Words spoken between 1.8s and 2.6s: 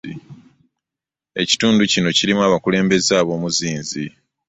kino kirimu